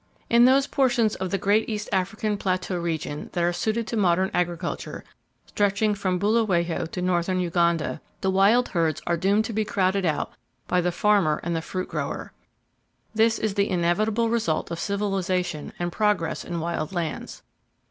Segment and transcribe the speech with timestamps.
[0.31, 4.31] In those portions of the great East African plateau region that are suited to modern
[4.33, 5.03] agriculture,
[5.45, 10.33] stretching from Buluwayo to northern Uganda, the wild herds are doomed to be crowded out
[10.67, 12.33] by the farmer and the fruit grower.
[13.13, 17.43] This is the inevitable result of civilization and progress in wild lands.